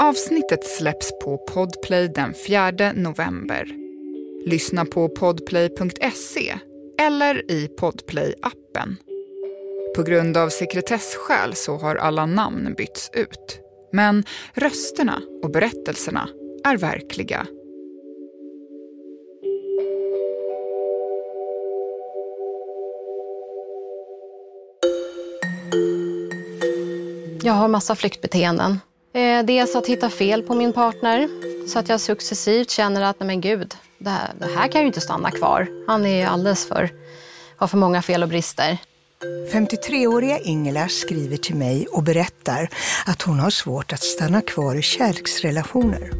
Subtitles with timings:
[0.00, 3.68] Avsnittet släpps på Podplay den 4 november.
[4.46, 6.58] Lyssna på podplay.se
[7.00, 8.96] eller i Podplay-appen.
[9.96, 13.60] På grund av sekretessskäl så har alla namn bytts ut.
[13.92, 16.28] Men rösterna och berättelserna
[16.64, 17.46] är verkliga.
[27.42, 28.78] Jag har massa flyktbeteenden.
[29.14, 31.28] Eh, dels att hitta fel på min partner
[31.68, 34.86] så att jag successivt känner att nej men gud, det här, det här kan ju
[34.86, 35.68] inte stanna kvar.
[35.86, 36.90] Han är alldeles för,
[37.56, 38.78] har för många fel och brister.
[39.52, 42.68] 53-åriga Ingela skriver till mig och berättar
[43.06, 46.10] att hon har svårt att stanna kvar i kärleksrelationer.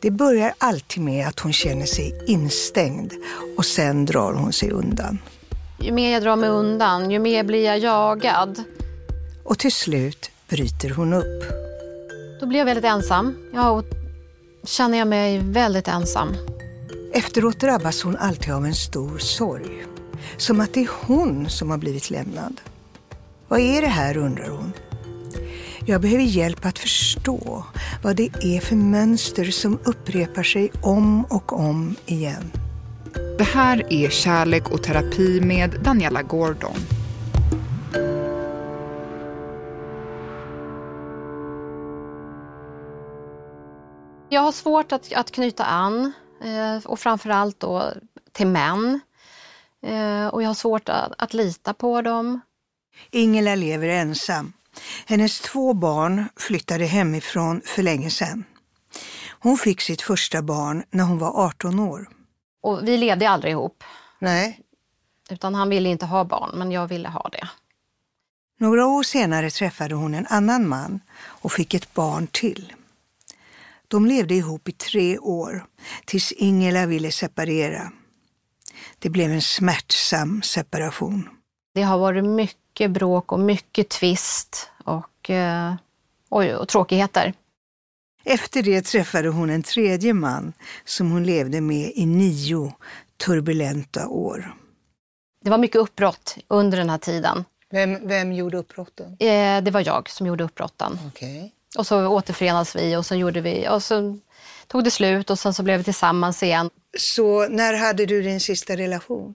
[0.00, 3.12] Det börjar alltid med att hon känner sig instängd
[3.56, 5.18] och sen drar hon sig undan.
[5.80, 8.62] Ju mer jag drar mig undan, ju mer blir jag jagad.
[9.44, 11.62] Och till slut bryter hon upp.
[12.42, 13.36] Då blir jag väldigt ensam.
[13.52, 13.82] Ja,
[14.64, 16.34] känner jag mig väldigt ensam.
[17.12, 19.84] Efteråt drabbas hon alltid av en stor sorg.
[20.36, 22.60] Som att det är hon som har blivit lämnad.
[23.48, 24.72] Vad är det här undrar hon.
[25.86, 27.64] Jag behöver hjälp att förstå
[28.02, 32.52] vad det är för mönster som upprepar sig om och om igen.
[33.38, 37.01] Det här är Kärlek och terapi med Daniela Gordon.
[44.32, 46.12] Jag har svårt att, att knyta an
[46.44, 47.92] eh, och framförallt då
[48.32, 49.00] till män.
[49.86, 52.40] Eh, och jag har svårt att, att lita på dem.
[53.10, 54.52] Ingela lever ensam.
[55.06, 58.44] Hennes två barn flyttade hemifrån för länge sedan.
[59.38, 62.08] Hon fick sitt första barn när hon var 18 år.
[62.62, 63.84] Och vi levde aldrig ihop.
[64.18, 64.60] Nej.
[65.30, 67.48] Utan han ville inte ha barn, men jag ville ha det.
[68.58, 72.72] Några år senare träffade hon en annan man och fick ett barn till.
[73.92, 75.66] De levde ihop i tre år,
[76.04, 77.92] tills Ingela ville separera.
[78.98, 81.28] Det blev en smärtsam separation.
[81.74, 85.74] Det har varit mycket bråk och mycket tvist och, eh,
[86.28, 87.34] och, och tråkigheter.
[88.24, 90.52] Efter det träffade hon en tredje man
[90.84, 92.72] som hon levde med i nio
[93.26, 94.54] turbulenta år.
[95.44, 97.44] Det var mycket uppbrott under den här tiden.
[97.70, 99.16] Vem, vem gjorde uppbrotten?
[99.20, 100.98] Eh, det var jag som gjorde uppbrotten.
[101.06, 101.50] Okay.
[101.78, 104.18] Och så återförenades vi och så gjorde vi, och så
[104.66, 106.70] tog det slut och sen så blev vi tillsammans igen.
[106.98, 109.34] Så när hade du din sista relation?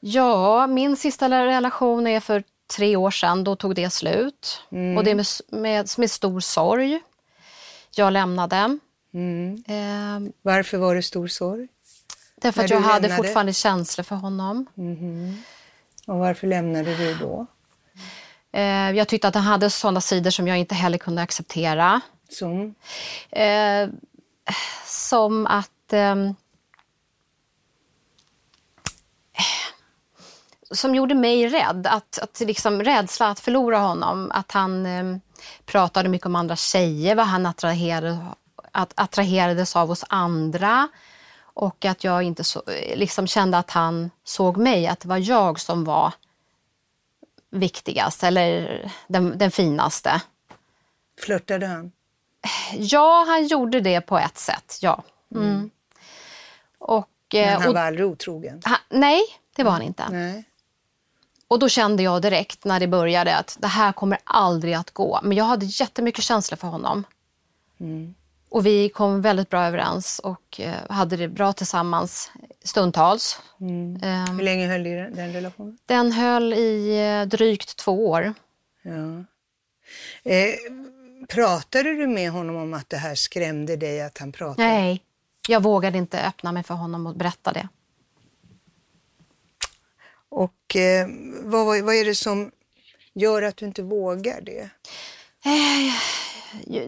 [0.00, 2.42] Ja, min sista relation är för
[2.76, 3.44] tre år sedan.
[3.44, 4.62] Då tog det slut.
[4.72, 4.96] Mm.
[4.96, 7.00] Och det med, med, med stor sorg.
[7.94, 8.78] Jag lämnade.
[9.14, 9.64] Mm.
[9.68, 11.68] Eh, Varför var det stor sorg?
[12.40, 13.08] Därför att jag lämnade?
[13.08, 14.66] hade fortfarande känslor för honom.
[14.76, 15.36] Mm.
[16.06, 17.46] Och varför lämnade du då?
[18.52, 22.00] Eh, jag tyckte att han hade sådana sidor som jag inte heller kunde acceptera.
[22.28, 22.74] Som?
[23.30, 23.88] Eh,
[24.86, 25.92] som att...
[25.92, 26.14] Eh,
[30.70, 31.86] som gjorde mig rädd.
[31.86, 34.30] Att, att liksom, rädsla att förlora honom.
[34.34, 35.16] Att han eh,
[35.66, 38.18] pratade mycket om andra tjejer, vad han attraherade,
[38.72, 40.88] att, attraherades av hos andra.
[41.40, 42.62] Och att jag inte så,
[42.94, 46.12] liksom kände att han såg mig, att det var jag som var
[47.50, 50.22] viktigast eller den, den finaste.
[51.20, 51.92] Flörtade han?
[52.72, 55.02] Ja, han gjorde det på ett sätt, ja.
[55.34, 55.48] Mm.
[55.48, 55.70] Mm.
[56.78, 58.62] Och, Men han och, var aldrig otrogen?
[58.64, 59.20] Han, nej,
[59.56, 60.08] det var han inte.
[60.10, 60.44] Nej.
[61.48, 65.20] Och då kände jag direkt när det började att det här kommer aldrig att gå.
[65.22, 67.04] Men jag hade jättemycket känslor för honom.
[67.80, 68.14] Mm.
[68.48, 72.30] Och vi kom väldigt bra överens och uh, hade det bra tillsammans
[72.64, 73.40] stundtals.
[73.60, 73.94] Mm.
[73.94, 75.78] Um, Hur länge höll den relationen?
[75.86, 78.34] Den höll i uh, drygt två år.
[78.82, 79.24] Ja.
[80.30, 80.54] Eh,
[81.28, 84.68] pratade du med honom om att det här skrämde dig att han pratade?
[84.68, 85.02] Nej,
[85.48, 87.68] jag vågade inte öppna mig för honom och berätta det.
[90.28, 91.08] Och eh,
[91.42, 92.50] vad, vad är det som
[93.14, 94.70] gör att du inte vågar det?
[95.44, 95.94] Eh,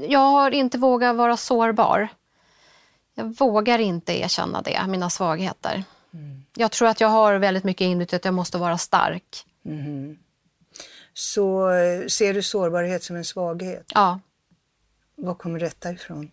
[0.09, 2.09] jag har inte vågat vara sårbar.
[3.15, 5.85] Jag vågar inte erkänna det, mina svagheter.
[6.15, 6.45] Mm.
[6.55, 9.45] Jag tror att jag har väldigt mycket inuti att jag måste vara stark.
[9.65, 10.19] Mm.
[11.15, 13.93] Så eh, ser du sårbarhet som en svaghet?
[13.95, 14.21] Ja.
[15.17, 16.31] Var kommer detta ifrån?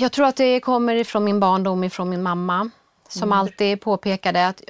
[0.00, 2.70] Jag tror att det kommer ifrån min barndom, ifrån min mamma.
[3.08, 3.38] Som mm.
[3.38, 4.62] alltid påpekade att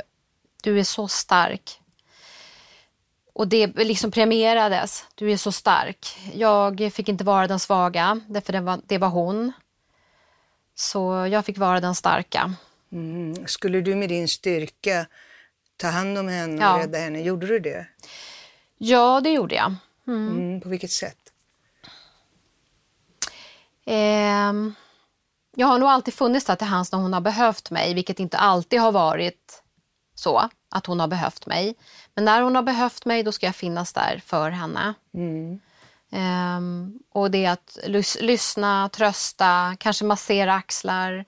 [0.62, 1.80] du är så stark.
[3.38, 5.04] Och det liksom premierades.
[5.14, 6.18] Du är så stark.
[6.34, 9.52] Jag fick inte vara den svaga, därför det var, det var hon.
[10.74, 12.54] Så jag fick vara den starka.
[12.92, 13.46] Mm.
[13.46, 15.06] Skulle du med din styrka
[15.76, 16.82] ta hand om henne och ja.
[16.82, 17.20] rädda henne?
[17.20, 17.86] Gjorde du det?
[18.78, 19.74] Ja, det gjorde jag.
[20.06, 20.28] Mm.
[20.28, 21.32] Mm, på vilket sätt?
[23.86, 24.74] Ehm,
[25.56, 28.38] jag har nog alltid funnits där till hands när hon har behövt mig, vilket inte
[28.38, 29.62] alltid har varit
[30.14, 31.74] så att hon har behövt mig.
[32.18, 34.94] Men när hon har behövt mig, då ska jag finnas där för henne.
[35.14, 35.60] Mm.
[36.10, 41.24] Ehm, och det är att lys- lyssna, trösta, kanske massera axlar.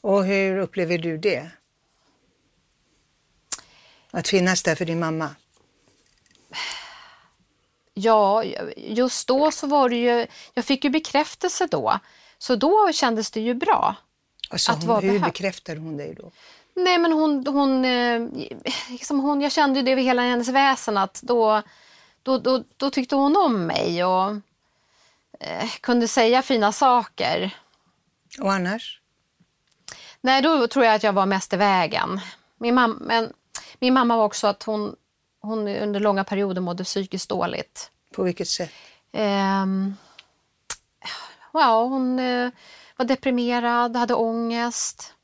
[0.00, 1.50] Och hur upplever du det?
[4.10, 5.30] Att finnas där för din mamma?
[7.94, 8.44] Ja,
[8.76, 10.26] just då så var det ju...
[10.54, 11.98] Jag fick ju bekräftelse då.
[12.38, 13.96] Så då kändes det ju bra.
[14.50, 15.24] Alltså, Att hon, vara hur behövd.
[15.24, 16.30] bekräftade hon dig då?
[16.78, 17.46] Nej, men hon...
[17.46, 18.20] hon, eh,
[18.88, 21.62] liksom hon jag kände ju det över hela hennes väsen att då,
[22.22, 24.30] då, då, då tyckte hon om mig och
[25.40, 27.56] eh, kunde säga fina saker.
[28.40, 29.00] Och annars?
[30.20, 32.20] Nej, då tror jag att jag var mest i vägen.
[32.58, 33.32] Min, mam- men,
[33.78, 34.96] min mamma var också att hon,
[35.40, 37.90] hon under långa perioder mådde psykiskt dåligt.
[38.14, 38.70] På vilket sätt?
[39.12, 39.94] Ehm,
[41.52, 42.50] ja, hon eh,
[42.96, 45.14] var deprimerad, hade ångest.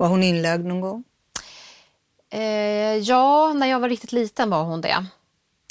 [0.00, 1.04] Var hon inlagd någon gång?
[2.30, 5.06] Eh, ja, när jag var riktigt liten var hon det.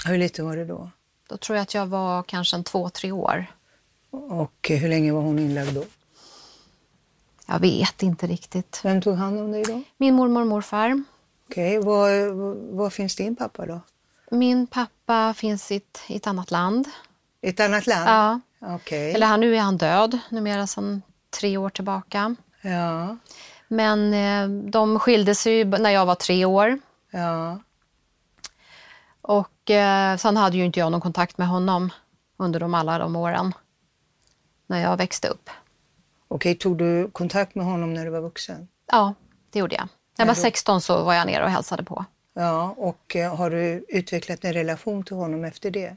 [0.06, 0.90] Hur lite var det då?
[1.30, 3.46] Då tror jag att jag var kanske en två, tre år.
[4.10, 5.84] Och hur länge var hon inlagd då?
[7.48, 8.82] Jag vet inte riktigt.
[8.84, 9.82] Vem tog hand om dig då?
[9.98, 11.04] Min mormor och morfar.
[11.50, 12.34] Okej, var,
[12.76, 13.82] var finns din pappa då?
[14.32, 16.88] Min pappa finns i ett, i ett annat land.
[17.42, 18.10] I ett annat land?
[18.10, 18.40] Ja.
[18.76, 19.14] Okej.
[19.14, 21.02] Eller han, nu är han död, numera sedan
[21.40, 22.36] tre år tillbaka.
[22.62, 23.18] Ja,
[23.72, 26.80] Men eh, de skilde sig ju när jag var tre år.
[27.12, 27.60] ja.
[29.22, 31.90] Och eh, sen hade ju inte jag någon kontakt med honom
[32.38, 33.54] under de alla de åren
[34.68, 35.50] när jag växte upp.
[36.28, 38.68] Okej, tog du kontakt med honom när du var vuxen?
[38.92, 39.14] Ja,
[39.52, 39.84] det gjorde jag.
[40.18, 42.06] När jag var då- 16 så var jag nere och hälsade på.
[42.34, 45.88] Ja, och eh, har du utvecklat en relation till honom efter det?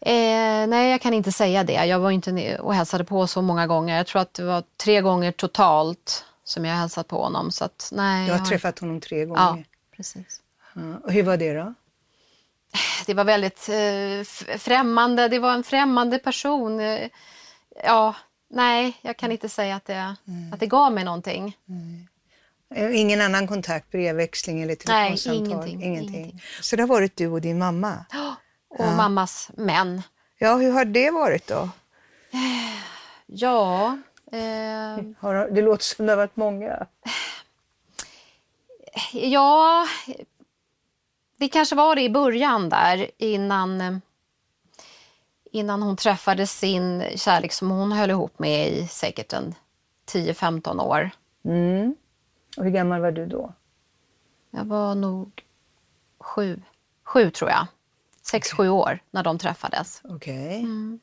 [0.00, 1.84] Eh, nej, jag kan inte säga det.
[1.86, 3.96] Jag var inte och hälsade på så många gånger.
[3.96, 7.50] Jag tror att det var tre gånger totalt som jag hälsat på honom.
[7.50, 9.64] Så att, nej, Du har jag träffat honom tre Ja, gånger.
[9.96, 10.42] precis.
[10.74, 10.80] Ja.
[11.04, 11.74] Och hur var det då?
[13.06, 15.28] Det var väldigt eh, främmande.
[15.28, 16.80] Det var en främmande person.
[16.80, 17.08] Eh,
[17.84, 18.14] ja,
[18.50, 20.16] nej, jag kan inte säga att det,
[20.52, 21.56] att det gav mig någonting.
[22.74, 25.34] Eh, Ingen annan kontakt, brevväxling eller telefonsamtal?
[25.68, 26.42] ingenting, ingenting.
[26.60, 28.04] Så det har varit du och din mamma?
[28.68, 30.02] Och mammas män.
[30.38, 31.68] Ja, hur har det varit då?
[33.26, 34.02] Ja, Har,
[35.50, 36.86] det låter som det har varit många.
[39.12, 39.86] ja,
[41.36, 43.96] det kanske var det i början där innan, eh,
[45.52, 49.54] innan hon träffade sin kärlek som hon höll ihop med i säkert en
[50.12, 51.10] 10-15 år.
[51.44, 51.96] Mm.
[52.56, 53.52] Och hur gammal var du då?
[54.50, 55.42] Jag var nog
[56.18, 56.62] sju,
[57.04, 57.66] sju tror jag.
[58.22, 60.00] Sex, sju år när de träffades.
[60.04, 60.58] Okej.
[60.58, 61.00] Mm.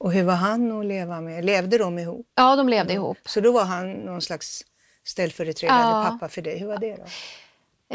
[0.00, 1.44] Och hur var han att leva med?
[1.44, 2.26] Levde de ihop?
[2.34, 3.18] Ja, de levde ihop.
[3.24, 4.62] Så då var han någon slags
[5.04, 6.04] ställföreträdande Ja.
[6.10, 6.58] pappa för dig.
[6.58, 7.04] Hur var det då?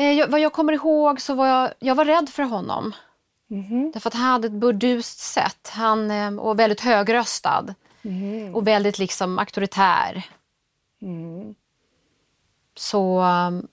[0.01, 2.93] Eh, jag, vad jag kommer ihåg så var jag, jag var rädd för honom.
[3.47, 3.91] Mhm.
[3.93, 5.69] Därför att han hade ett burdust sätt.
[5.73, 7.75] Han eh, och väldigt högröstad.
[8.53, 10.23] Och väldigt liksom auktoritär.
[11.01, 11.55] Mm.
[12.77, 13.67] Så um,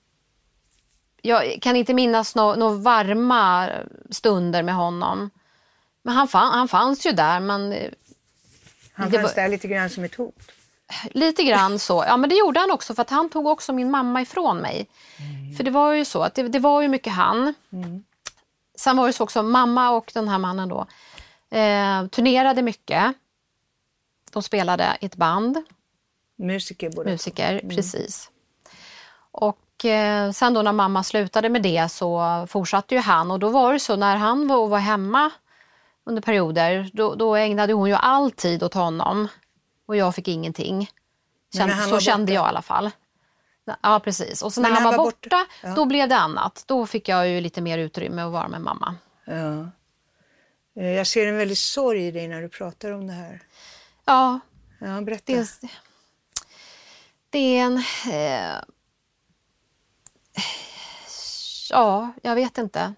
[1.22, 3.68] jag kan inte minnas några nå varma
[4.10, 5.30] stunder med honom.
[6.02, 7.90] Men han, fann, han fanns ju där, men eh,
[9.02, 10.34] Han Det fanns var- där lite grann som ett hot.
[11.10, 12.04] lite grann så.
[12.08, 14.86] Ja, men det gjorde han också för att han tog också min mamma ifrån mig.
[15.56, 17.54] För det var ju så att det, det var ju mycket han.
[18.78, 20.86] Sen var det så också, mamma och den här mannen då
[21.58, 23.14] eh, turnerade mycket.
[24.32, 25.62] De spelade i ett band.
[26.38, 27.10] Musiker båda.
[27.10, 28.30] musiker, precis.
[29.30, 33.48] Och eh, sen då när mamma slutade med det så fortsatte ju han och då
[33.48, 35.30] var det så när han var, var hemma
[36.04, 39.28] under perioder då, då ägnade hon ju all tid åt honom
[39.86, 40.90] och jag fick ingenting.
[41.58, 42.34] Han så kände borta?
[42.34, 42.90] jag i alla fall.
[43.82, 44.42] Ja precis.
[44.42, 45.46] Och så när, han, när var han var borta, borta?
[45.62, 45.74] Ja.
[45.74, 46.64] då blev det annat.
[46.66, 48.94] Då fick jag ju lite mer utrymme att vara med mamma.
[49.24, 49.70] Ja.
[50.82, 53.42] Eh, Jag ser en väldig sorg i dig när du pratar om det här.
[54.04, 54.40] Ja,
[54.78, 55.32] Ja, berätta.
[55.32, 55.60] Det
[57.30, 57.76] det är en...
[58.12, 58.64] Eh,
[61.70, 62.94] ja, jag vet inte.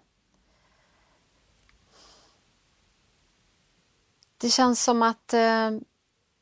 [4.45, 5.71] Det känns som att eh,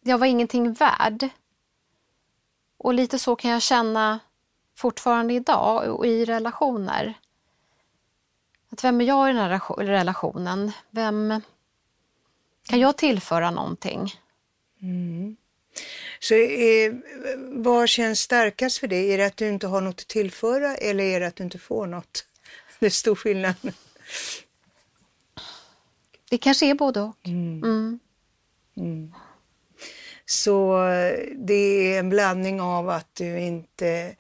[0.05, 1.29] jag var ingenting värd.
[2.79, 4.21] Och lite så kan jag känna
[4.77, 7.15] fortfarande idag och i relationer.
[8.71, 10.73] Att vem är jag i den här relationen?
[10.91, 11.41] Vem
[12.69, 14.15] kan jag tillföra någonting?
[14.81, 15.37] Mm.
[16.21, 16.93] Så eh,
[17.39, 19.13] vad känns starkast för dig?
[19.13, 21.59] Är det att du inte har något att tillföra eller är det att du inte
[21.59, 22.27] får något?
[22.79, 23.55] Det är stor skillnad.
[26.33, 27.29] Det kanske är både och.
[27.29, 28.01] Mm.
[30.27, 31.55] Så eh, det
[31.95, 34.15] är en blandning av att du inte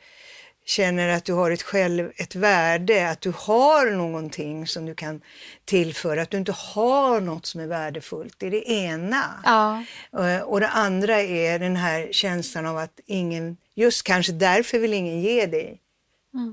[0.64, 5.20] känner att du har ett själv, ett värde, att du har någonting som du kan
[5.64, 8.34] tillföra, att du inte har något som är värdefullt.
[8.38, 9.24] Det är det ena.
[9.44, 9.84] Ja.
[10.24, 14.94] Eh, Och det andra är den här känslan av att ingen, just kanske därför vill
[14.94, 15.80] ingen ge dig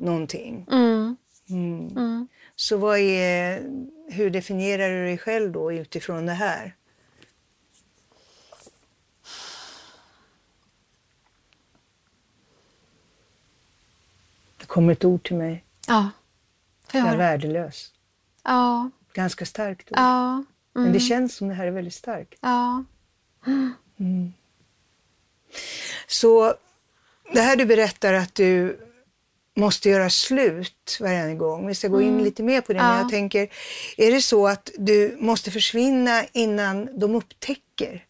[0.02, 0.66] någonting.
[0.72, 1.18] Mm.
[1.50, 2.28] Mm.
[2.56, 3.62] Så vad är,
[4.12, 6.76] hur definierar du dig själv då utifrån det här?
[14.58, 15.64] Det kommer ett ord till mig.
[15.88, 16.10] Ja.
[16.92, 17.94] Jag är värdelös.
[18.44, 18.90] Ja.
[19.14, 19.98] Ganska starkt ord.
[19.98, 20.44] Ja.
[20.74, 22.40] Men det känns som det här är väldigt starkt.
[22.42, 22.84] Ja.
[26.08, 26.56] Så
[27.34, 28.80] det här du berättar att du
[29.60, 31.68] måste göra slut varje gång.
[31.68, 32.98] Vi ska gå in lite mer på det, men Mm.
[32.98, 33.02] Ja.
[33.04, 33.50] jag tänker,
[33.98, 38.06] är det så att du måste försvinna innan de upptäcker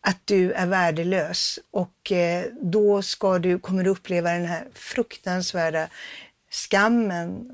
[0.00, 5.88] att du är värdelös och eh, då ska du, kommer du uppleva den här fruktansvärda
[6.50, 7.50] skammen,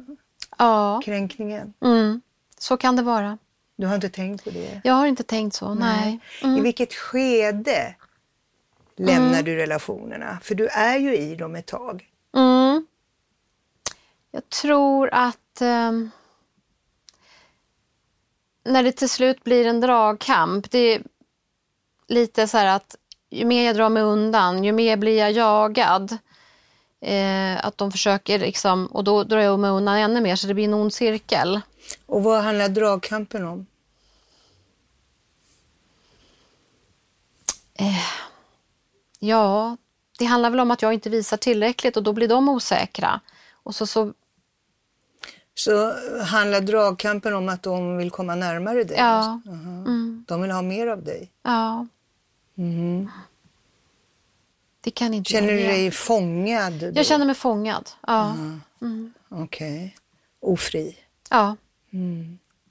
[0.58, 1.00] Ja.
[1.04, 1.72] kränkningen.
[1.84, 2.20] Mm.
[2.58, 3.38] Så kan det vara.
[3.76, 4.80] Du har inte tänkt på det?
[4.84, 6.18] Jag har inte tänkt så, nej.
[6.44, 7.94] I vilket skede
[8.96, 10.38] lämnar du relationerna?
[10.42, 12.04] För du är ju i dem ett tag.
[14.36, 16.10] Jag tror att ehm,
[18.64, 21.02] när det till slut blir en dragkamp, det är
[22.08, 22.96] lite så här att
[23.30, 26.18] ju mer jag drar mig undan, ju mer blir jag jagad.
[27.00, 30.54] Eh, att de försöker liksom, och då drar jag mig undan ännu mer så det
[30.54, 31.60] blir en ond cirkel.
[32.06, 33.66] Och vad handlar dragkampen om?
[39.18, 39.76] Ja,
[40.18, 43.20] det handlar väl om att jag inte visar tillräckligt och då blir de osäkra.
[43.52, 44.12] Och så, så
[45.58, 48.96] Så handlar dragkampen om att de vill komma närmare dig?
[48.96, 49.84] ja, Aha.
[50.26, 51.30] De vill ha mer av dig?
[51.42, 51.86] ja.
[54.80, 56.72] Det kan inte Känner du dig fångad?
[56.72, 56.90] då?
[56.94, 57.90] Jag känner mig fångad.
[58.06, 58.36] Ja.
[59.28, 59.96] Okej.
[60.40, 60.96] Ofri.
[61.30, 61.56] ja.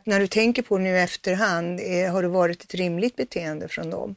[0.04, 3.90] När du tänker på nu i efterhand, är, har det varit ett rimligt beteende från
[3.90, 4.16] dem?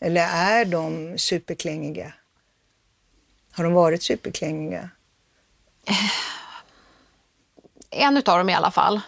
[0.00, 2.12] Eller är de superklängiga?
[3.52, 4.90] Har de varit superklängiga?
[7.90, 9.00] En utav dem i alla fall.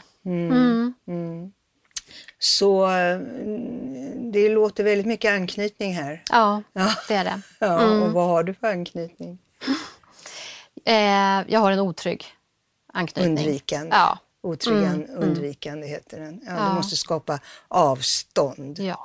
[2.38, 6.22] Så mm, det låter väldigt mycket anknytning här.
[6.30, 6.90] Ja, Ja.
[7.08, 7.40] det är det.
[7.58, 9.38] Ja, Och vad har du för anknytning?
[10.84, 12.24] Eh, jag har en otrygg
[12.92, 13.36] anknytning.
[13.38, 13.96] Undvikande.
[13.96, 14.18] Ja.
[14.42, 16.40] Otryggan, undvikande heter den.
[16.46, 18.78] Ja, Du måste skapa avstånd.
[18.78, 18.98] ja.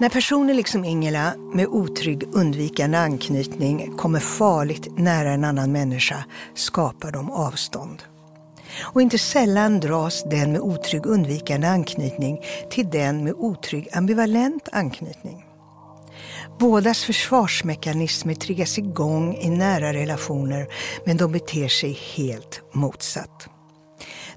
[0.00, 7.12] När personer liksom Ingela med otrygg undvikande anknytning kommer farligt nära en annan människa skapar
[7.12, 8.02] de avstånd.
[8.80, 12.40] Och inte sällan dras den med otrygg undvikande anknytning
[12.70, 15.44] till den med otrygg ambivalent anknytning.
[16.58, 20.66] Bådas försvarsmekanismer triggas igång i nära relationer
[21.06, 23.48] men de beter sig helt motsatt.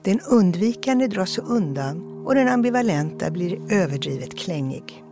[0.01, 5.02] Den undvikande drar sig undan och den ambivalenta blir överdrivet klängig.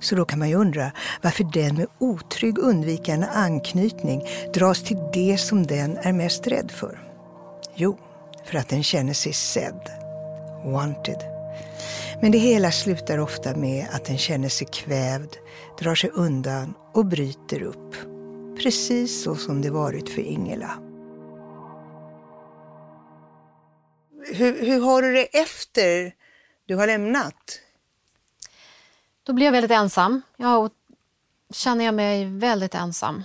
[0.00, 5.38] Så då kan man ju undra varför den med otrygg undvikande anknytning dras till det
[5.38, 6.98] som den är mest rädd för.
[7.74, 7.98] Jo,
[8.44, 9.90] för att den känner sig sedd,
[10.64, 11.36] wanted.
[12.20, 15.36] Men det hela slutar ofta med att den känner sig kvävd,
[15.78, 17.94] drar sig undan och bryter upp.
[18.62, 20.70] Precis så som det varit för Ingela.
[24.34, 26.12] Hur, hur har du det efter
[26.66, 27.60] du har lämnat?
[29.26, 30.22] Då blir jag väldigt ensam.
[30.36, 30.70] Jag
[31.52, 33.24] känner jag mig väldigt ensam.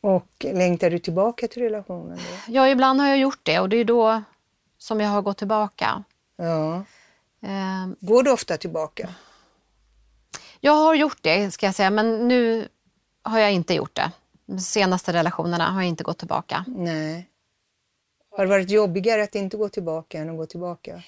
[0.00, 2.52] Och längtar du tillbaka till relationen då?
[2.52, 4.22] Ja, ibland har jag gjort det och det är då
[4.78, 6.04] som jag har gått tillbaka.
[6.36, 6.74] Ja.
[7.42, 9.08] Eh, Går du ofta tillbaka?
[10.60, 12.68] jag har gjort det, ska jag säga, men nu
[13.22, 14.12] har jag inte gjort det.
[14.46, 16.64] De senaste relationerna har jag inte gått tillbaka.
[16.66, 17.30] Nej.
[18.30, 21.02] Har det varit jobbigare att inte gå tillbaka än att gå tillbaka?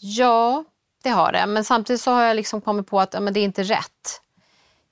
[0.00, 0.64] Ja,
[1.06, 1.46] det har det.
[1.46, 4.20] Men samtidigt så har jag liksom kommit på att ja, men det är inte rätt.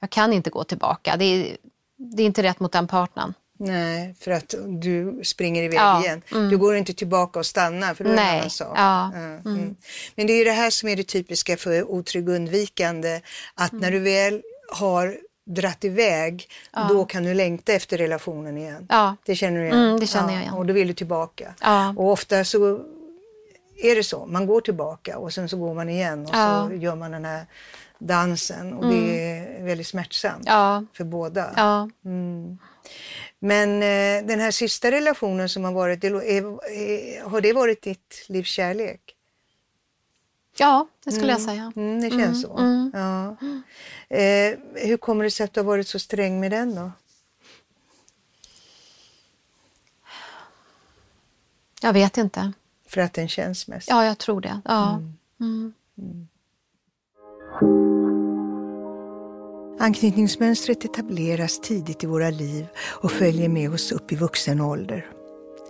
[0.00, 1.16] Jag kan inte gå tillbaka.
[1.16, 1.56] Det är,
[1.96, 3.34] det är inte rätt mot den partnern.
[3.58, 6.22] Nej, för att du springer iväg Ja, igen.
[6.30, 8.78] Du går inte tillbaka och stannar, för då är det en annan sak.
[8.78, 9.12] ja,
[9.44, 9.76] mm.
[10.14, 13.20] Men det är ju det här som är det typiska för otrygg undvikande,
[13.54, 14.42] att när du väl
[14.72, 15.16] har
[15.46, 16.48] dratt iväg,
[16.88, 18.86] då kan du längta efter relationen igen.
[18.88, 19.16] Ja.
[19.24, 19.78] Det känner du igen?
[19.78, 20.54] Mm, det känner jag igen.
[20.54, 21.54] Och då vill du tillbaka.
[21.60, 21.94] Ja.
[21.96, 22.80] Och ofta så
[23.76, 26.66] är det så, man går tillbaka och sen så går man igen och Ja.
[26.70, 27.46] så gör man den här
[27.98, 31.52] dansen och det är väldigt smärtsamt Ja, för båda.
[31.56, 31.88] ja.
[33.38, 36.12] Men eh, den här sista relationen som har varit, det, är,
[36.72, 39.00] är, har det varit ditt livs kärlek?
[40.56, 41.72] Ja, det skulle jag säga.
[41.76, 42.60] Mm, det känns så.
[42.92, 43.36] Ja.
[44.16, 46.90] Eh, hur kommer det sig att du har varit så sträng med den då?
[51.80, 52.52] Jag vet inte.
[52.94, 53.88] För att den känns mest?
[53.90, 54.60] Ja, jag tror det.
[54.64, 55.00] Ja.
[55.40, 55.72] Mm.
[59.80, 65.06] Anknytningsmönstret etableras tidigt i våra liv och följer med oss upp i vuxen ålder.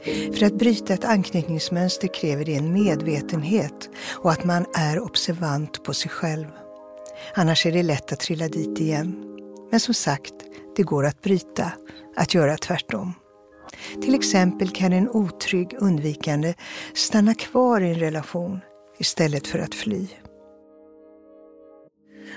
[0.05, 3.91] För att bryta ett anknytningsmönster kräver det en medvetenhet
[4.23, 6.47] och att man är observant på sig själv.
[7.35, 9.39] Annars är det lätt att trilla dit igen.
[9.71, 10.35] Men som sagt,
[10.77, 11.73] det går att bryta,
[12.17, 13.13] att göra tvärtom.
[14.03, 16.55] Till exempel kan en otrygg undvikande
[16.95, 18.61] stanna kvar i en relation
[18.99, 20.07] istället för att fly.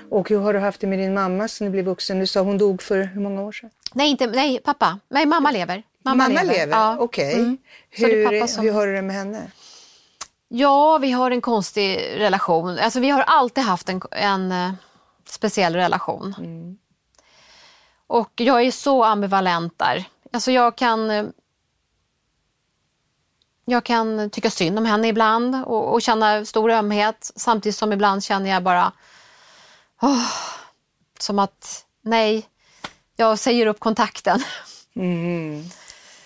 [0.09, 2.19] Och hur har du haft det med din mamma sen du blev vuxen?
[2.19, 3.69] Du sa hon dog för hur många år sedan?
[3.93, 4.99] Nej, inte, nej, pappa.
[5.09, 5.83] Nej, mamma lever.
[6.03, 6.53] Mamma, mamma lever?
[6.53, 6.77] lever.
[6.77, 6.97] Ja.
[6.99, 7.33] Okej.
[7.33, 7.43] Okay.
[7.43, 7.57] Mm.
[7.89, 8.63] Hur, som...
[8.63, 9.51] hur har du det med henne?
[10.47, 12.77] Ja, vi har en konstig relation.
[12.79, 14.71] Alltså, vi har alltid haft en, en uh,
[15.25, 16.35] speciell relation.
[16.37, 16.77] Mm.
[18.07, 20.05] Och jag är så ambivalent där.
[20.37, 21.11] Alltså jag kan...
[21.11, 21.29] Uh,
[23.65, 28.23] jag kan tycka synd om henne ibland och, och känna stor ömhet samtidigt som ibland
[28.23, 28.91] känner jag bara
[30.01, 30.31] oh,
[31.19, 32.47] som att nej,
[33.15, 34.43] jag säger upp kontakten.
[34.95, 35.63] Mm.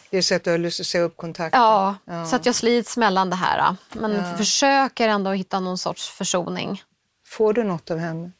[0.09, 1.61] Det är så att du har lust att säga upp kontakten?
[1.61, 3.75] Ja, ja, så att jag slits mellan det här.
[3.93, 4.37] Men ja.
[4.37, 6.83] försöker ändå hitta någon sorts försoning.
[7.27, 8.31] Får du något av henne?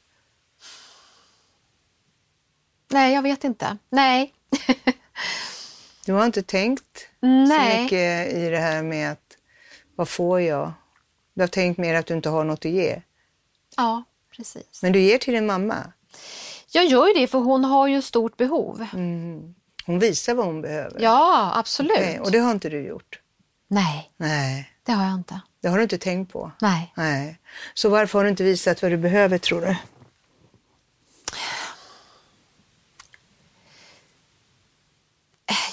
[2.89, 3.77] Nej, jag vet inte.
[3.89, 4.33] Nej.
[6.11, 7.77] du har inte tänkt Nej.
[7.77, 9.37] så mycket i det här med att
[9.95, 10.73] vad får jag?
[11.33, 13.01] Du har tänkt mer att du inte har något att ge?
[13.77, 14.03] Ja,
[14.35, 14.81] precis.
[14.81, 15.75] Men du ger till din mamma?
[16.71, 18.87] Jag gör ju det för hon har ju stort behov.
[18.93, 19.55] Mm.
[19.85, 21.01] Hon visar vad hon behöver?
[21.01, 21.91] Ja, absolut.
[21.91, 22.19] Okay.
[22.19, 23.19] Och det har inte du gjort?
[23.67, 25.41] Nej, Nej, det har jag inte.
[25.61, 26.51] Det har du inte tänkt på?
[26.61, 26.93] Nej.
[26.97, 27.39] Nej.
[27.73, 29.75] Så varför har du inte visat vad du behöver tror du?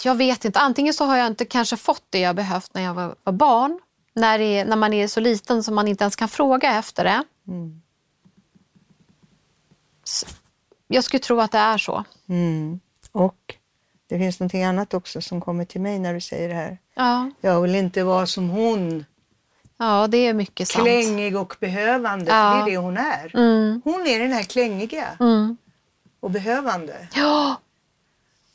[0.05, 0.59] Jag vet inte.
[0.59, 3.81] Antingen så har jag inte kanske fått det jag behövt när jag var, var barn.
[4.15, 7.25] När, är, när man är så liten som man inte ens kan fråga efter det.
[7.49, 7.83] Mm.
[10.87, 12.05] Jag skulle tro att det är så.
[12.29, 12.81] Mm.
[13.13, 13.55] Och
[14.09, 16.79] det finns någonting annat också som kommer till mig när du säger det här.
[16.95, 17.31] Ja.
[17.41, 19.05] Jag vill inte vara som hon.
[19.79, 20.85] Ja, det är mycket sant.
[20.85, 22.53] Klängig och behövande, ja.
[22.53, 23.37] för det är det hon är.
[23.37, 23.83] Mm.
[23.85, 25.57] Hon är den här klängiga mm.
[26.21, 27.09] och behövande.
[27.15, 27.57] Ja.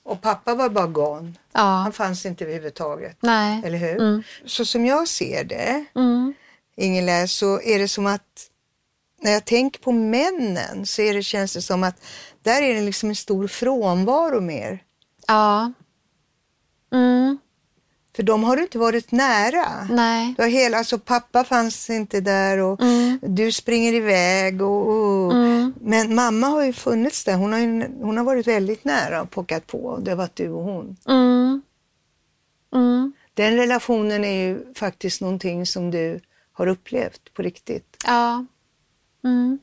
[0.03, 1.33] Och pappa var bara gone.
[1.53, 1.61] Ja.
[1.61, 3.17] Han fanns inte överhuvudtaget.
[3.19, 3.61] Nej.
[3.65, 4.01] Eller hur?
[4.01, 4.23] Mm.
[4.45, 6.33] Så som jag ser det, mm.
[6.75, 8.49] Ingela, så är det som att
[9.21, 12.05] när jag tänker på männen så är det, känns det som att
[12.41, 14.83] där är det liksom en stor frånvaro mer.
[15.27, 15.73] Ja.
[16.93, 17.37] Mm.
[18.15, 19.87] För de har du inte varit nära.
[19.89, 20.33] Nej.
[20.37, 23.19] Du har hela, alltså, pappa fanns inte där och mm.
[23.21, 24.61] du springer iväg.
[24.61, 25.33] Och, och.
[25.33, 25.73] Mm.
[25.81, 27.35] Men mamma har ju funnits där.
[27.35, 29.99] Hon har, ju, hon har varit väldigt nära och pockat på.
[30.01, 30.97] Det har varit du och hon.
[31.07, 31.61] Mm.
[32.75, 33.13] Mm.
[33.33, 36.19] Den relationen är ju faktiskt någonting som du
[36.53, 37.97] har upplevt på riktigt.
[38.05, 38.45] Ja.
[39.23, 39.59] Mm.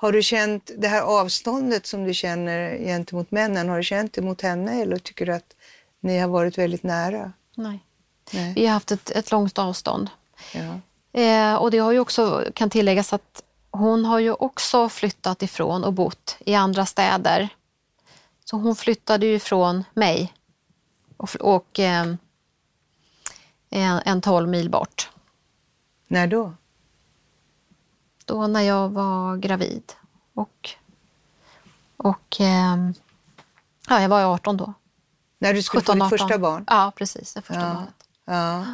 [0.00, 4.22] Har du känt det här avståndet som du känner gentemot männen, har du känt det
[4.22, 5.56] mot henne eller tycker du att
[6.00, 7.32] ni har varit väldigt nära?
[7.54, 7.84] Nej.
[8.32, 8.54] Nej.
[8.54, 10.10] Vi har haft ett, ett långt avstånd.
[10.54, 10.80] Ja.
[11.20, 15.84] Eh, och det har ju också, kan tilläggas att hon har ju också flyttat ifrån
[15.84, 17.48] och bott i andra städer.
[18.44, 20.32] Så hon flyttade ju ifrån mig
[21.16, 22.14] och, och eh,
[23.70, 25.10] en, en 12 mil bort.
[26.08, 26.52] När då?
[28.28, 29.92] då när jag var gravid.
[30.34, 30.70] Och,
[31.96, 32.76] och eh,
[33.88, 34.74] ja, jag var 18 då.
[35.38, 36.64] När du skulle 17, få ditt första barn?
[36.66, 37.34] Ja, precis.
[37.34, 37.94] Det första ja, barnet.
[38.24, 38.64] Ja.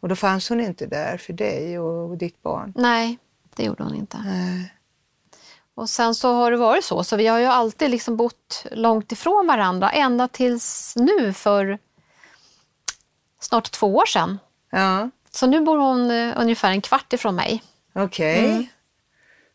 [0.00, 2.72] Och då fanns hon inte där för dig och ditt barn?
[2.76, 3.18] Nej,
[3.56, 4.18] det gjorde hon inte.
[4.24, 4.74] Nej.
[5.74, 9.12] Och sen så har det varit så, så vi har ju alltid liksom bott långt
[9.12, 11.78] ifrån varandra ända tills nu för
[13.40, 14.38] snart två år sedan.
[14.70, 15.10] Ja.
[15.30, 17.62] Så nu bor hon uh, ungefär en kvart ifrån mig.
[17.92, 18.38] Okej.
[18.38, 18.50] Okay.
[18.50, 18.66] Mm.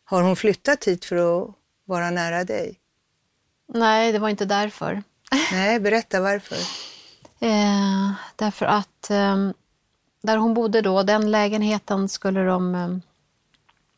[0.04, 1.54] Har hon flyttat hit för att
[1.84, 2.80] vara nära dig?
[3.74, 5.02] Nej, det var inte därför.
[5.52, 6.56] Nej, berätta varför.
[7.40, 9.36] eh, därför att eh,
[10.22, 12.88] där hon bodde då, den lägenheten skulle de eh,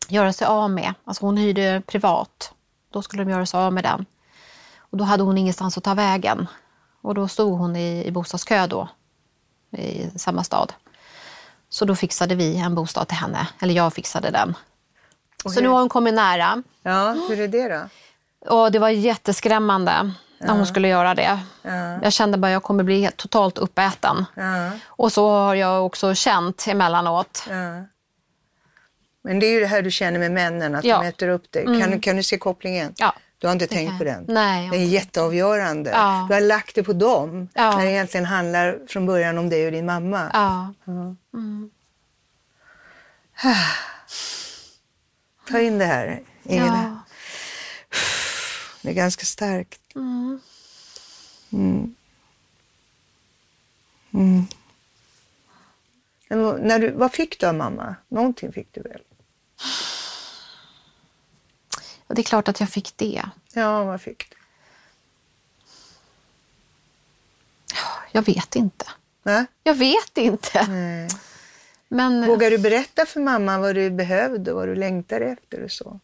[0.09, 0.95] göra sig av med.
[1.05, 2.53] Alltså hon hyrde privat.
[2.92, 4.07] Då skulle de göra sig av med den.
[4.79, 6.47] Och då hade hon ingenstans att ta vägen.
[7.03, 8.88] Och då stod hon i, i bostadskö då,
[9.77, 10.73] i samma stad.
[11.68, 14.55] Så då fixade vi en bostad till henne, eller jag fixade den.
[15.45, 16.62] Så nu har hon kommit nära.
[16.83, 18.55] Ja, hur är det då?
[18.55, 20.12] Och det var jätteskrämmande.
[20.43, 21.41] När hon skulle göra det.
[21.63, 21.99] Ja.
[22.03, 24.25] Jag kände bara att jag kommer bli totalt uppäten.
[24.87, 27.45] Och så har jag också känt emellanåt.
[29.25, 30.99] Men det är ju det här du känner med männen, att Ja.
[31.01, 31.65] de äter upp dig.
[31.65, 32.93] Kan, kan du se kopplingen?
[32.97, 33.15] Ja.
[33.39, 34.25] Du har inte tänkt kan på den?
[34.29, 35.91] Nej, Det är jätteavgörande.
[35.91, 36.27] Ja.
[36.29, 37.77] Du har lagt det på dem, Ja.
[37.77, 40.31] när det egentligen handlar från början om dig och din mamma.
[40.33, 40.73] Ja.
[45.51, 47.02] Ta in det här, Ingela.
[48.83, 49.81] Det är ganska starkt.
[49.95, 50.40] Mm.
[54.12, 54.47] Mm.
[56.29, 57.97] Vad- när du, vad fick du av mamma?
[58.09, 59.03] Någonting fick du väl?
[62.07, 63.23] Och det är klart att jag fick det.
[63.53, 64.37] Ja, vad fick du?
[68.12, 68.87] Jag vet inte.
[69.23, 69.45] Nej?
[69.62, 70.66] Jag vet inte.
[70.66, 71.09] Nej.
[71.88, 75.71] Men Vågar du berätta för mamma vad du behövde och vad du längtade efter och
[75.71, 76.01] så?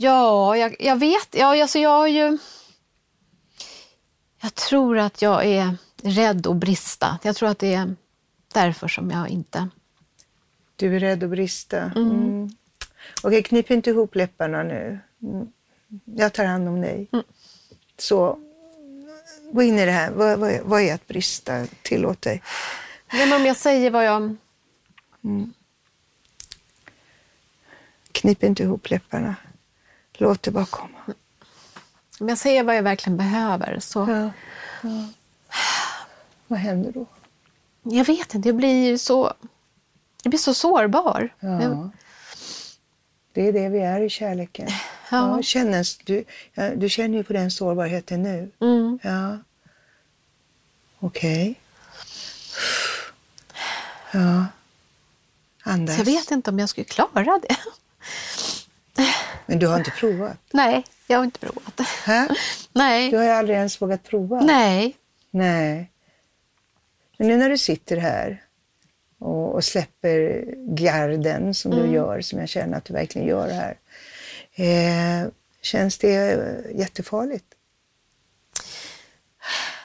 [0.00, 1.28] Ja, jag, jag vet.
[1.30, 2.38] Ja, alltså jag har ju...
[4.42, 7.18] Jag tror att jag är rädd att brista.
[7.22, 7.94] Jag tror att det är
[8.54, 9.68] därför som jag inte...
[10.76, 11.78] Du är rädd att brista.
[11.96, 12.50] Mm.
[13.22, 14.98] Okej, knip inte ihop läpparna nu.
[15.22, 15.52] Mm.
[16.04, 17.08] Jag tar hand om dig.
[17.98, 18.38] Så,
[19.52, 20.10] gå in i det här.
[20.10, 21.66] Vad, vad, vad är att brista?
[21.82, 22.42] Tillåt dig.
[23.12, 24.36] Nej, men om jag säger vad jag...
[28.12, 29.34] Knip inte ihop läpparna.
[30.20, 30.98] Låt det bara komma.
[32.20, 33.98] Om jag säger vad jag verkligen behöver så...
[34.10, 34.30] Ja.
[34.82, 35.08] Ja.
[36.46, 37.06] Vad händer då?
[37.82, 39.32] Jag vet inte, jag blir så...
[40.22, 41.34] Jag blir så sårbar.
[41.40, 41.62] Ja.
[41.62, 41.90] Jag,
[43.32, 44.68] Det är det vi är i kärleken.
[45.10, 45.36] Ja.
[45.36, 46.24] Ja, kännes, du,
[46.76, 48.50] du känner ju på den sårbarheten nu.
[48.60, 49.38] mm, Ja.
[50.98, 51.60] Okej.
[54.12, 54.46] Ja.
[55.62, 55.94] Andas.
[55.96, 57.56] så jag vet inte om jag skulle klara det.
[59.50, 60.36] Men du har inte provat?
[60.52, 61.80] Nej, jag har inte provat.
[62.04, 62.28] Hä?
[62.72, 63.10] Nej.
[63.10, 64.40] Du har ju aldrig ens vågat prova?
[64.40, 64.96] Nej.
[65.30, 65.90] Nej.
[67.18, 68.42] Men nu när du sitter här
[69.18, 70.44] och, och släpper
[70.76, 71.86] garden som Mm.
[71.86, 73.78] du gör, som jag känner att du verkligen gör här.
[74.54, 75.28] Eh,
[75.62, 77.46] känns det eh, jättefarligt?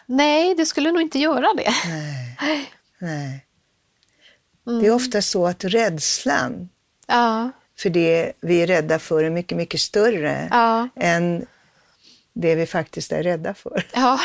[0.06, 1.74] Nej, det skulle nog inte göra det.
[1.88, 2.38] Nej.
[3.00, 3.46] Nej.
[4.68, 4.82] Mm.
[4.82, 6.70] Det är ofta så att rädslan
[7.08, 7.52] Ja.
[7.78, 10.90] För det vi är rädda för är mycket, mycket större Ja.
[10.96, 11.46] än
[12.34, 13.88] det vi faktiskt är rädda för.
[13.94, 14.20] Ja.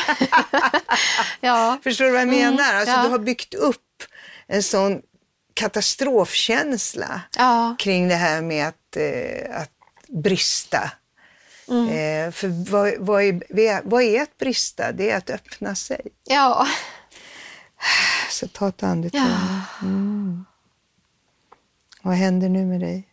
[1.41, 1.77] ja.
[1.83, 2.73] Förstår du vad jag menar?
[2.73, 3.03] Alltså, ja.
[3.03, 4.03] Du har byggt upp
[4.47, 5.01] en sån
[5.53, 7.21] katastrofkänsla
[7.79, 9.71] kring det här med att, eh, att
[10.07, 10.91] brista.
[11.69, 11.87] Mm.
[11.89, 14.91] Eh, för vad, vad, är, vad är att brista?
[14.91, 16.01] Det är att öppna sig.
[16.23, 16.67] Ja.
[18.29, 19.21] Så ta ett andetag.
[19.21, 19.85] ja.
[22.01, 23.07] Vad händer nu med dig?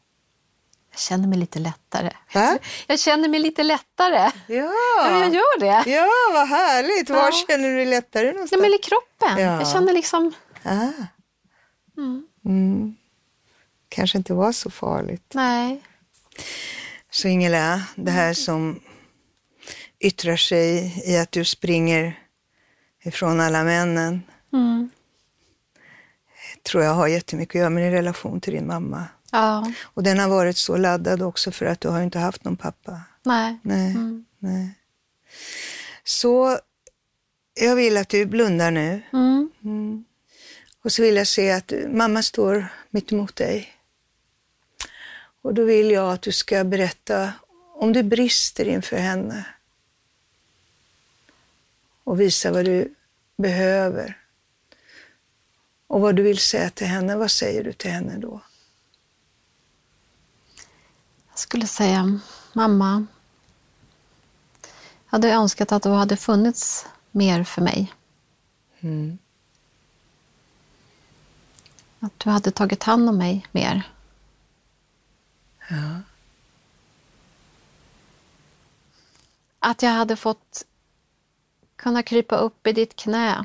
[0.98, 2.10] Jag känner mig lite lättare.
[2.34, 2.58] Va?
[2.86, 4.30] Jag känner mig lite lättare.
[4.46, 5.90] Ja, Ja, jag gör det.
[5.90, 7.10] ja vad härligt.
[7.10, 7.32] Var Ja.
[7.48, 8.62] känner du dig lättare Nej, någonstans?
[8.62, 9.38] men i kroppen.
[9.44, 9.58] Ja.
[9.60, 10.32] Jag känner liksom...
[10.62, 10.86] Ah.
[12.46, 12.96] Mm.
[13.88, 15.32] Kanske inte var så farligt.
[15.34, 15.82] Nej.
[17.10, 18.80] Så Ingela, det här som
[20.00, 22.18] yttrar sig i att du springer
[23.04, 24.90] ifrån alla männen Mm.
[26.62, 29.04] tror jag har jättemycket att göra med din relation till din mamma.
[29.32, 29.72] Ja.
[29.82, 33.00] Och den har varit så laddad också för att du har inte haft någon pappa.
[33.22, 33.58] Nej.
[33.62, 34.24] Nej, Mm.
[34.38, 34.74] nej.
[36.04, 36.58] Så
[37.54, 39.02] jag vill att du blundar nu.
[39.12, 40.04] Mm.
[40.84, 43.74] Och så vill jag se att mamma står mitt emot dig.
[45.42, 47.32] Och då vill jag att du ska berätta
[47.74, 49.44] om du brister inför henne.
[52.04, 52.94] Och visa vad du
[53.36, 54.18] behöver.
[55.86, 57.16] Och vad du vill säga till henne.
[57.16, 58.40] Vad säger du till henne då?
[61.38, 62.20] Skulle säga,
[62.52, 63.06] mamma.
[65.04, 67.92] Jag hade önskat att du hade funnits mer för mig.
[68.80, 69.18] Mm.
[72.00, 73.92] Att du hade tagit hand om mig mer.
[75.68, 76.00] Ja.
[79.58, 80.64] Att jag hade fått
[81.76, 83.44] kunna krypa upp i ditt knä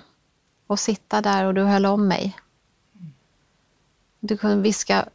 [0.67, 2.39] och sitta där och du höll om mig.
[4.19, 5.09] Du kunde viska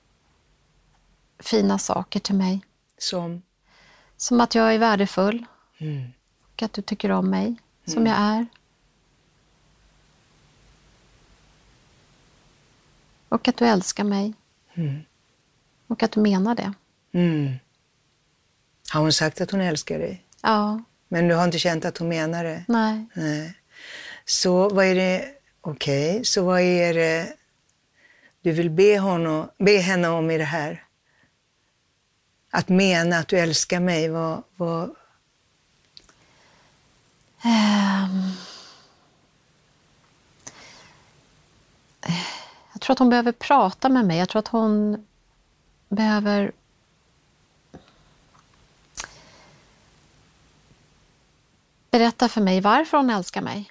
[1.38, 2.67] fina saker till mig.
[2.98, 3.42] Som?
[4.16, 5.44] Som att jag är värdefull
[5.80, 6.12] Mm.
[6.52, 7.56] och att du tycker om mig
[7.86, 8.46] som jag är.
[13.28, 14.34] Och att du älskar mig.
[14.74, 15.00] Mm.
[15.86, 16.72] Och att du menar det.
[17.12, 17.52] Mm.
[18.92, 20.24] Har hon sagt att hon älskar dig?
[20.42, 22.64] Ja, Men du har inte känt att hon menar det?
[22.68, 23.06] nej.
[23.14, 23.54] Nej.
[24.24, 27.36] Så vad är det, okej, så vad är det
[28.42, 30.84] du vill be, honom, be henne om i det här?
[32.50, 34.42] Att mena att du älskar mig, vad...
[34.56, 34.94] vad...
[37.42, 38.32] Ehm.
[42.72, 44.18] Jag tror att hon behöver prata med mig.
[44.18, 45.06] Jag tror att hon
[45.88, 46.52] behöver
[51.90, 53.70] berätta för mig varför hon älskar mig.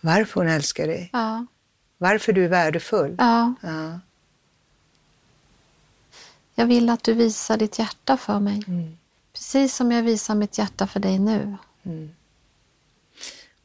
[0.00, 1.10] Varför hon älskar dig?
[1.12, 1.46] Ja.
[1.98, 3.14] Varför du är värdefull?
[3.18, 3.54] ja.
[3.60, 4.00] Ja.
[6.54, 8.62] Jag vill att du visar ditt hjärta för mig.
[9.32, 11.56] Precis som jag visar mitt hjärta för dig nu.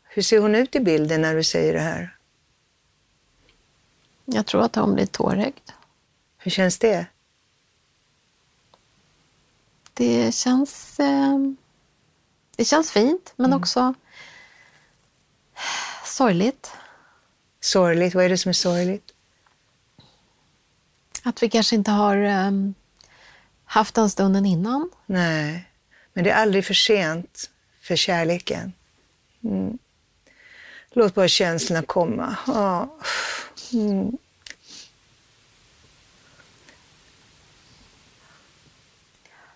[0.03, 2.17] Hur ser hon ut i bilden när du säger det här?
[4.25, 5.71] Jag tror att hon blir tårögd.
[6.37, 7.05] Hur känns det?
[9.93, 11.37] Det känns, eh,
[12.55, 13.93] det känns fint, men också
[16.05, 16.71] sorgligt.
[17.59, 18.15] Sorgligt?
[18.15, 19.11] Vad är det som är sorgligt?
[21.27, 22.51] Att vi kanske inte har eh,
[23.65, 24.89] haft den stunden innan.
[25.05, 25.69] Nej,
[26.13, 27.49] men det är aldrig för sent
[27.81, 28.73] för kärleken.
[29.43, 29.77] Mm.
[30.91, 32.37] Låt bara känslorna komma.
[32.47, 32.97] Ja.
[33.73, 34.17] Mm.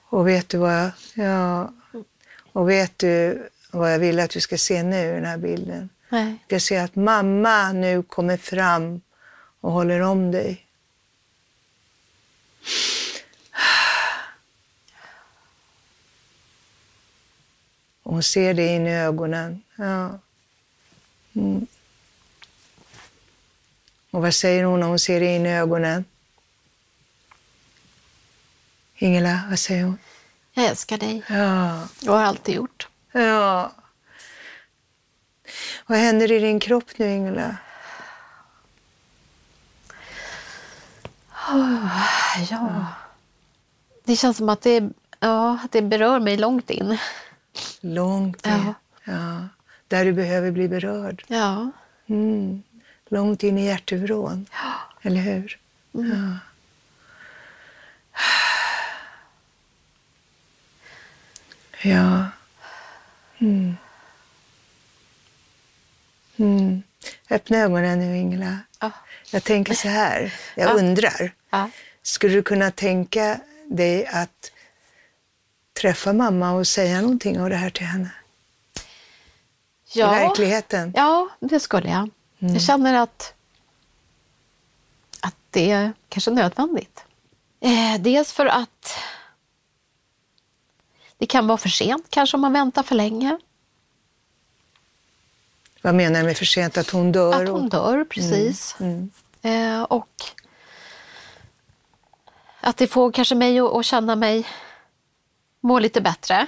[0.04, 1.74] Och vet du vad jag, ja,
[2.54, 5.90] och vet du vad jag vill att du ska se nu i den här bilden?
[6.10, 6.36] Nej.
[6.48, 9.02] Du ska se att mamma nu kommer fram
[9.62, 10.66] och håller om dig.
[18.04, 19.62] Och hon ser det in i ögonen.
[19.76, 20.20] Ja.
[21.36, 21.68] Mm.
[24.12, 26.06] Och vad säger hon när hon ser det in i ögonen?
[28.96, 29.98] Ingela, vad säger hon?
[30.54, 32.88] Jag älskar dig Ja, och har alltid gjort.
[33.12, 33.72] ja.
[35.88, 37.58] Vad händer i din kropp nu, Ingela?
[42.50, 42.86] Ja.
[44.04, 46.98] Det känns som att det, ja, det berör mig långt in.
[47.82, 48.52] Långt in.
[48.52, 48.74] Ja.
[49.04, 49.48] Ja.
[49.88, 51.24] Där du behöver bli berörd.
[51.28, 51.72] Ja.
[52.08, 52.64] Mm.
[53.10, 54.46] Långt in i hjärtevrån.
[55.02, 55.60] Eller hur?
[55.92, 56.38] Ja.
[61.82, 62.26] Ja.
[63.40, 63.76] Mm.
[66.38, 66.84] Mm.
[67.32, 68.58] Öppna ögonen nu, Ingela.
[68.80, 68.92] Ja.
[69.32, 70.34] Jag tänker så här.
[70.56, 70.74] Jag Ja.
[70.74, 71.34] undrar.
[71.50, 71.70] Ja.
[72.02, 74.52] Skulle du kunna tänka dig att
[75.82, 78.10] träffa mamma och säga någonting av det här till henne?
[79.94, 80.12] I Ja.
[80.12, 80.94] verkligheten?
[80.96, 82.10] ja, det skulle jag.
[82.40, 83.34] Jag känner att,
[85.20, 87.04] att det är kanske nödvändigt.
[87.60, 88.94] Eh, dels för att
[91.18, 93.38] det kan vara för sent kanske om man väntar för länge.
[95.82, 96.78] Vad menar du med för sent?
[96.78, 97.44] Att hon dör?
[97.44, 98.76] Att hon dör, precis.
[98.80, 99.12] Mm.
[99.42, 100.08] Eh, och
[102.62, 104.48] att det får kanske mig att, att känna mig
[105.62, 106.48] må lite bättre.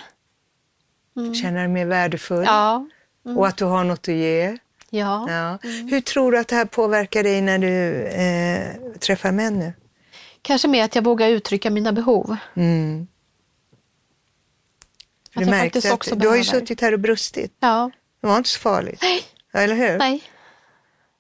[1.42, 2.44] Känner dig mer värdefull?
[2.46, 2.88] Ja.
[3.36, 4.58] Och att du har något att ge?
[4.90, 5.26] Ja.
[5.30, 5.58] Ja.
[5.90, 9.74] Hur tror du att det här påverkar dig när du eh, träffar män nu?
[10.42, 12.38] Kanske mer att jag vågar uttrycka mina behov.
[12.56, 13.08] Mm.
[15.28, 17.54] Att Du jag märkte att du har ju suttit här och brustit.
[17.60, 17.92] Ja.
[18.24, 19.00] Det var inte så farligt.
[19.02, 19.24] Nej.
[19.52, 19.98] Ja, Eller hur?
[19.98, 20.24] Nej.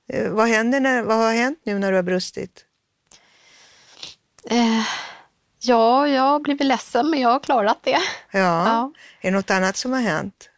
[0.10, 2.66] Eh, Vad, händer när, vad har hänt nu när du har brustit?
[4.50, 4.82] Eh,
[5.60, 7.92] ja, jag har blivit ledsen men jag har klarat det.
[8.32, 8.39] Ja.
[8.68, 8.92] Ja.
[9.22, 10.50] Är det något annat som har hänt?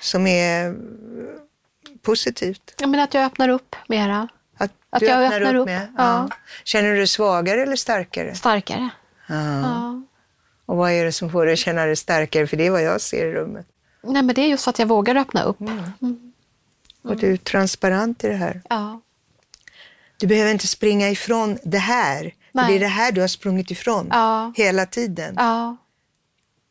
[0.00, 0.74] Som är eh,
[2.02, 2.74] positivt?
[2.78, 4.28] Jag menar att jag öppnar upp mera.
[4.58, 5.94] Att, Att jag öppnar öppnar upp upp, med?
[5.98, 6.28] ja.
[6.64, 8.34] Känner du dig svagare eller starkare?
[8.34, 8.88] Starkare.
[9.28, 9.60] Ja.
[9.60, 10.02] Ja.
[10.66, 12.46] Och vad är det som får dig att känna dig starkare?
[12.46, 13.66] För det är vad jag ser i rummet.
[14.02, 15.56] Nej, men det är just att jag vågar öppna upp.
[17.02, 18.62] Och du är transparent i det här.
[18.68, 19.00] Ja.
[20.16, 22.20] Du behöver inte springa ifrån det här.
[22.22, 22.68] För Nej.
[22.68, 24.52] det är det här du har sprungit ifrån Ja.
[24.56, 25.34] hela tiden.
[25.36, 25.76] Ja.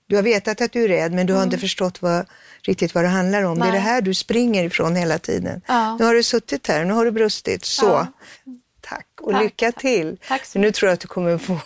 [0.07, 2.25] Du har vetat att du är rädd men du har inte förstått vad,
[2.61, 3.59] riktigt vad det handlar om.
[3.59, 3.73] Det är Mm.
[3.73, 3.81] Nej.
[3.83, 5.61] det här du springer ifrån hela tiden.
[5.67, 5.97] Ja.
[5.97, 7.65] Nu har du suttit här, nu har du brustit.
[7.65, 8.07] Så,
[8.81, 10.17] tack och Tack, lycka till.
[10.27, 11.57] Tack För nu tror jag att du kommer få,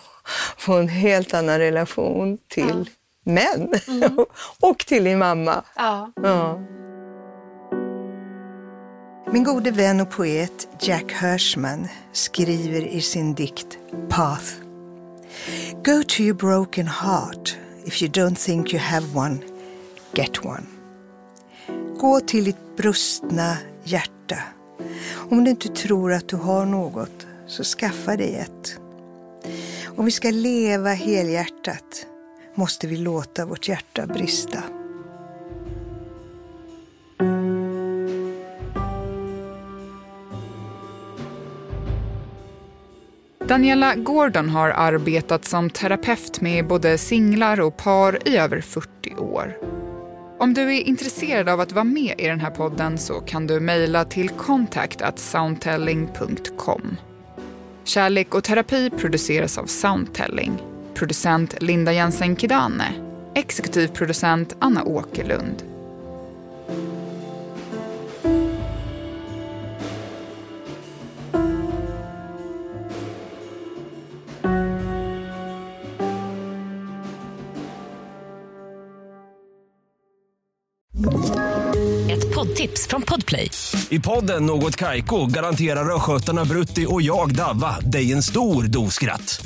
[0.58, 2.90] få en helt annan relation till
[3.26, 3.70] män
[4.62, 5.64] och till din mamma.
[5.76, 6.12] Ja.
[6.24, 6.60] Ja.
[9.32, 13.78] Min gode vän och poet Jack Hirschman skriver i sin dikt
[14.10, 14.54] Path.
[15.84, 17.58] Go to your broken heart.
[17.86, 19.38] If you don't think you have one,
[20.14, 20.64] get one.
[22.00, 24.38] Gå till ditt brustna hjärta.
[25.30, 28.80] Om du inte tror att du har något, så skaffa dig ett.
[29.98, 32.08] Om vi ska leva helhjärtat
[32.56, 34.64] måste vi låta vårt hjärta brista.
[43.48, 49.58] Daniela Gordon har arbetat som terapeut med både singlar och par i över 40 år.
[50.40, 53.60] Om du är intresserad av att vara med i den här podden så kan du
[53.60, 56.98] mejla till contact@soundtelling.com.
[57.84, 60.75] Kärlek och terapi produceras av Soundtelling.
[60.96, 62.94] Producent Linda Jensen Kidane.
[63.36, 65.64] Exekutiv producent Anna Åkerlund.
[82.10, 83.52] Ett poddtips från Podplay.
[83.90, 89.46] I podden Något Kaiko garanterar östgötarna Brutti och jag, Davva, dig en stor dos skratt.